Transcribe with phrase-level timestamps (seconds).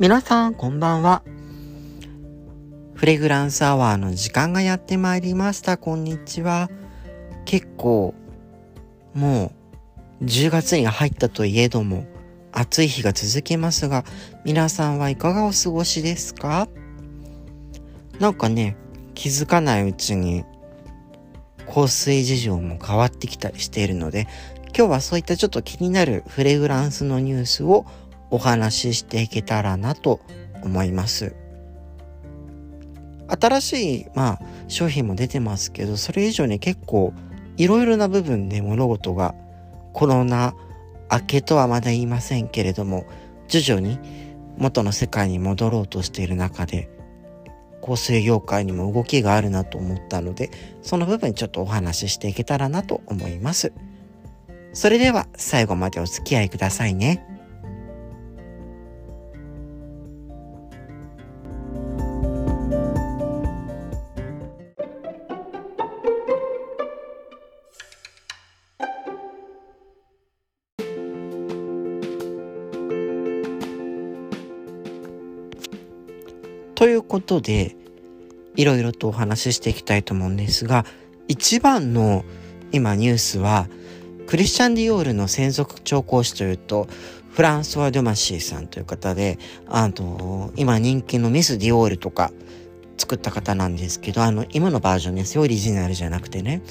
[0.00, 1.24] 皆さん、こんばんは。
[2.94, 5.76] フレグランスアワーの時間がやってまいりました。
[5.76, 6.70] こんにちは。
[7.44, 8.14] 結構、
[9.12, 9.50] も
[10.20, 12.06] う、10月に入ったといえども、
[12.52, 14.04] 暑い日が続きますが、
[14.44, 16.68] 皆さんはいかがお過ごしですか？
[18.20, 18.76] なんかね、
[19.14, 20.44] 気づかないうちに、
[21.66, 24.28] 香水事情も変わってきたりしているので、
[24.76, 27.84] 今日はそういったちょっと気になるフレグランスのニュースを
[28.30, 30.20] お話ししていけたらなと
[30.62, 31.34] 思います。
[33.28, 37.12] 新しい、まあ、商品も出てますけど、それ以上に結構
[37.56, 39.34] いろいろな部分で物事が
[39.92, 40.54] コロナ
[41.10, 43.04] 明けとはまだ言いませんけれども、
[43.48, 43.98] 徐々に
[44.56, 46.88] 元の世界に戻ろうとしている中で、
[47.84, 50.50] 香水業界にも動きがあるなと思ったので、
[50.82, 53.72] その部分ちょっとお話ししていけたらなと思います。
[54.72, 57.37] それでは最後までお付き合いくださいね。
[77.08, 77.76] ことで、
[78.56, 80.84] いろいろとお話ししていきたいと思うんですが、
[81.26, 82.24] 一番の
[82.72, 83.68] 今ニュースは、
[84.26, 86.86] クリスチャン・ディオールの専属調香師というと、
[87.30, 92.32] フランソワ・ドマシーさんという方で、あの、今人気のミス・ディオールとか
[92.96, 96.62] 作った方なんですけど、あの、今のバージョンですよ、オリジナルじゃなくてね、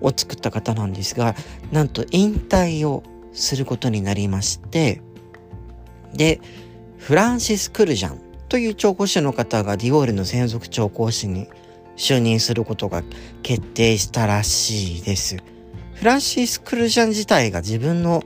[0.00, 1.34] を作った方なんですが、
[1.70, 5.02] なんと引退をすることになりまして、
[6.14, 6.40] で、
[6.98, 11.46] フランシス・クルジャンという調香師の方がディオールの専属調香師に
[11.96, 13.04] 就任することが
[13.44, 15.36] 決定したらしいです。
[15.94, 18.24] フランシス・クルジャン自体が自分の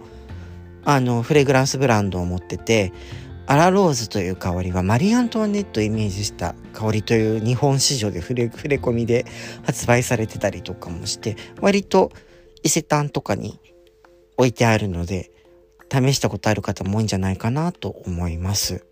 [0.87, 2.93] あのフレグランスブランドを持ってて
[3.47, 9.27] アラローズという香りはマリー・アントワネットをイメージした香りという日本市場で触れ触れ込みで
[9.65, 12.11] 発売されてたりとかもして割と
[12.63, 13.61] 伊勢丹とかに
[14.39, 15.31] 置いてあるので
[15.93, 18.87] 試したことある方も多いんじゃないかなと思います。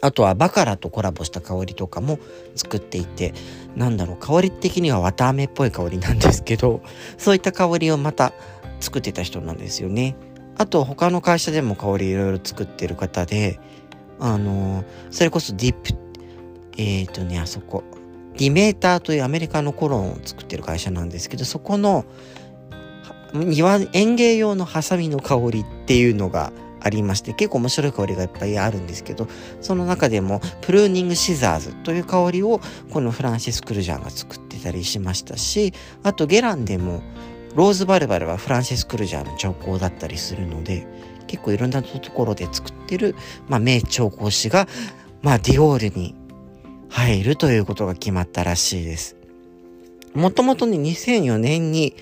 [0.00, 2.18] あとはバカラとコラボした香りとかも
[2.54, 3.34] 作っていて、
[3.74, 6.82] なんだろう、香り的には綿あめっぽい香りなんですけど、
[7.18, 8.32] そういった香りをまた
[8.80, 10.16] 作ってた人なんですよね。
[10.56, 13.58] あと他の会社でも香りいろいろ作ってる方で、
[14.20, 15.94] あのそれこそディップ、
[16.76, 17.82] えっ、ー、とね、あそこ、
[18.36, 22.04] ディメーターというアメリカのコロンを作ってる会社なんですけど、そこの
[23.34, 29.28] 庭園芸用のハサミの香りっていうのがありまして結構面白い香りがいっぱいあるんですけど
[29.60, 32.60] その中でもプルーニングシザーズという香りを
[32.92, 35.72] このフランシス・クルジャーが作ってたりしましたし
[36.02, 37.02] あとゲランでも
[37.54, 40.86] ローズバルバルはフランシス・クルジャーの調香だったりするので
[41.26, 43.14] 結構いろんなところで作ってる、
[43.48, 44.66] まあ、名調香師が、
[45.22, 46.14] まあ、ディオールに
[46.88, 49.16] 入るということが決まったらしいです。
[50.14, 51.94] もともとね2004年に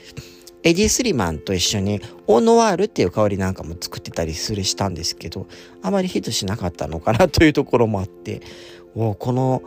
[0.66, 5.47] エディ・スリマンと一緒にオノワールっていう香りなんかも作ってたりするしたんですけど
[5.81, 8.43] あまりヒットしなかったのかなというところもあって
[8.97, 9.62] おこの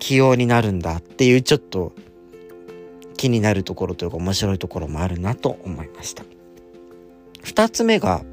[0.00, 1.92] 起用になるんだっていうちょっと
[3.16, 6.24] 気になるところというか面白いところもあるなと思いました。
[7.44, 8.24] 二つ目が、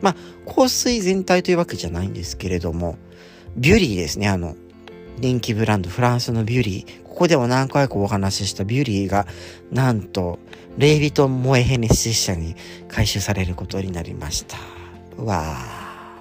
[0.00, 2.96] まあ、香水全体というわけじゃないんですけれども、
[3.56, 4.56] ビュリーですね、あの、
[5.20, 7.02] 人気ブランド、フランスのビュリー。
[7.04, 9.26] ここでも何回かお話ししたビューリーが、
[9.72, 10.38] なんと、
[10.76, 12.54] レイ・ヴィトン・モエ・ヘネシス社に
[12.88, 14.56] 回収されることになりました。
[15.22, 16.18] わあ。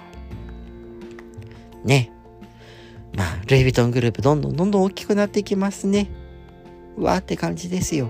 [1.86, 2.12] ね。
[3.13, 6.09] まあ、ルイ・ヴィトングループどんどんどんどん大きくなっていきますね。
[6.97, 8.09] わーって感じですよ。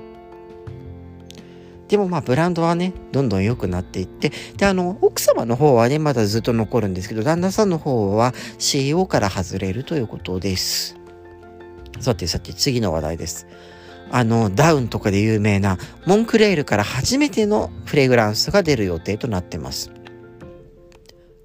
[1.87, 10.97] でもまあブランドはね、どんどん良くなっていって、で、あの、奥様の方はね、まだずっと残るんですけど、旦那さんの方は CEO から外れるということです。
[11.99, 13.47] さてさて、次の話題です。
[14.11, 19.91] あの、ダウンとかで有名なモンクレールから初めてのフレグランスが出る予定となってます。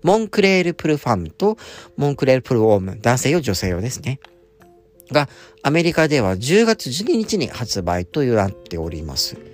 [0.03, 1.57] モンクレールプルファムと
[1.97, 4.21] モンクレールプルオーム、男性用女性用ですね。
[5.13, 5.29] が、
[5.63, 9.52] アメリカでは10月12日に発売となっております。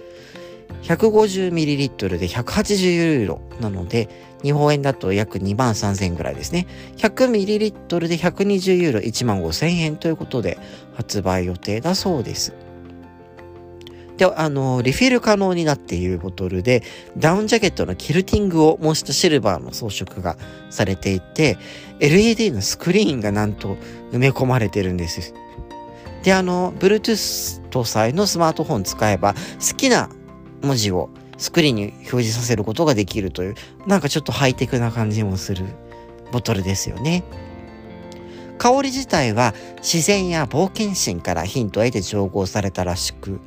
[0.89, 4.09] 150ml で180ユーロなので、
[4.43, 6.67] 日本円だと約2万3000円ぐらいですね。
[6.97, 10.59] 100ml で120ユーロ1万5000円ということで
[10.95, 12.55] 発売予定だそうです。
[14.17, 16.83] で、あの、リフィル可能になっているボトルで、
[17.19, 20.37] ダウンジャケットのキルティングを模したシルバーの装飾が
[20.71, 21.59] されていて、
[22.01, 23.77] LED のスクリーンがなんと
[24.13, 25.35] 埋め込まれてるんです。
[26.25, 30.09] で、あの、Bluetooth 搭載のスマートフォン使えば、好きな
[30.63, 33.55] 文字をスクリーンに表示させることができるという、
[33.87, 35.67] なんかちょっとハイテクな感じもする
[36.33, 37.25] ボトルですよね。
[38.59, 43.41] 香り自体は自然や冒険心からヒントを得て調合されたらしく、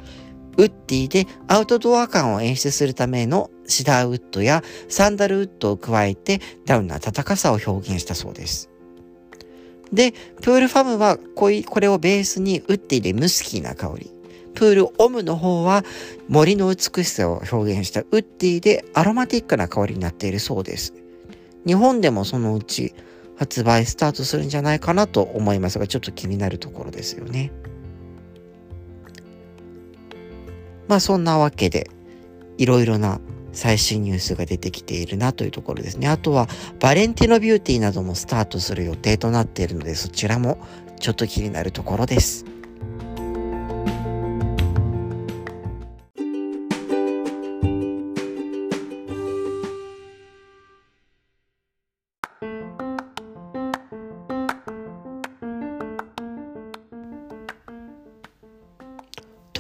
[0.58, 8.70] ウッディでアウトドア感を演出するためのシダーウッドやサンダルウッドを加えてダウンな温かさを表現したそうです。
[9.92, 14.12] で、プールファムはこれをベースにウッディでムスキーな香り。
[14.62, 15.84] プールオムの方は
[16.30, 20.94] 森の美しさを表現したウッディでアロマティックな香りになっているそうです。
[21.66, 22.94] 日本でもそのうち
[23.36, 27.52] 発売スタートするんじゃないかなと思いますが、ちょっと気になるところですよね。
[30.88, 31.90] まあそんなわけで、
[32.60, 33.20] いろいろな
[33.54, 36.08] 最新ニュースが出てきているなというところですね。
[36.08, 36.48] あとは、
[36.80, 40.60] バレンティノビューティーなどもスタートする予定となっているので、そちらも
[41.00, 42.46] ちょっと気になるところです。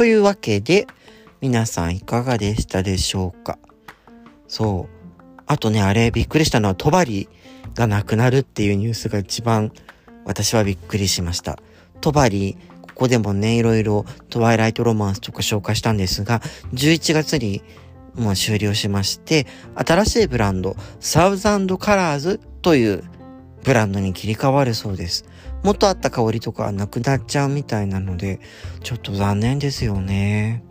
[0.01, 0.87] というわけで、
[1.41, 3.59] 皆さんいかがでしたでしょうか？
[4.47, 5.13] そう。
[5.45, 7.29] あとね、あれびっくりしたのは、トバリ
[7.75, 9.71] がなくなるっていうニュースが一番
[10.25, 11.59] 私はびっくりしました。
[12.01, 16.39] トバリ、ここでもね、いろいろトワイライトロマンスとか紹介したんですが、
[16.73, 17.61] 11月に
[18.15, 19.45] もう終了しまして、
[19.75, 23.03] 新しいブランド、サウザンドカラーズという
[23.63, 25.25] ブランドに切り替わるそうです。
[25.63, 28.39] 元あった香りとかはなくなっちゃうみたいなので、
[28.83, 30.63] ちょっと残念ですよね。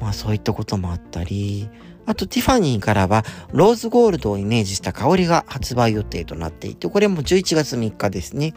[0.00, 1.68] まあそういったこともあったり、
[2.06, 8.54] あとティファニーからはローズゴールドをイメージした香りが発売予定となっていて、これも11月3日ですね。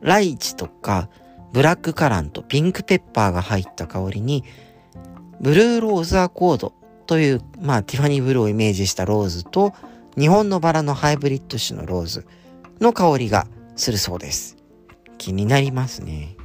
[0.00, 1.08] ライチとか
[1.52, 4.44] ブラックカランとピンクペッパーが入った香りに、
[5.40, 6.72] ブルーローズアコード
[7.06, 9.72] という、まあティファニーブルーをイメージしたローズと、
[10.18, 12.26] 日本のバラのハイブリッド種のローズ
[12.80, 13.46] の香りが
[13.76, 14.56] するそうです。
[15.18, 16.36] 気になりますね。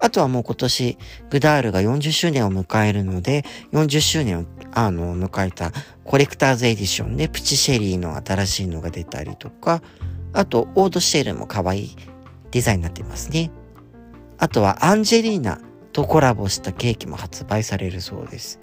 [0.00, 0.98] あとはもう今年、
[1.30, 5.72] グダールが40周年を迎えるので、40周年を、あの、迎えた
[6.04, 9.82] コレクターズエディションでプチシェリーの新しいのが出たりとか、
[10.32, 11.96] あと、オードシェルも可愛い
[12.52, 13.50] デザインになってますね。
[14.38, 15.60] あとは、アンジェリーナ
[15.92, 18.60] とコラボしたケーキも発売されるそうです。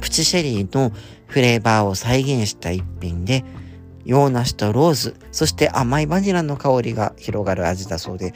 [0.00, 0.92] プチシェリーの
[1.26, 3.44] フレーバーを再現した一品で、
[4.06, 8.32] 洋梨とローズ、そして甘いバニラの香りが広がる味だそうで、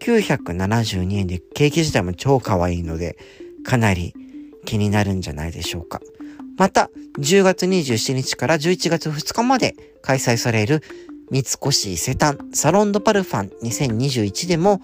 [0.00, 3.16] 972円でケーキ自体も超可愛いので、
[3.64, 4.14] かなり
[4.66, 6.00] 気になるんじゃないでしょうか。
[6.58, 10.82] また、10月27日から11月2日まで開催される
[11.30, 14.82] 三越伊勢丹サロンドパルファン2021でも、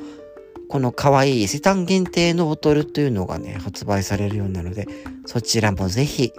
[0.70, 4.87] この可愛い伊勢丹限定のボトルというのがね、発売されるようなので、
[5.26, 6.32] そちらもぜひ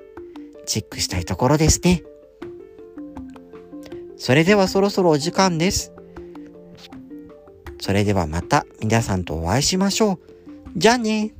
[0.65, 2.03] チェックしたいところですね。
[4.19, 5.93] それではそろそろお時間です。
[7.79, 10.19] それではまた皆さんとお会いしましょう。
[10.75, 11.33] じゃあね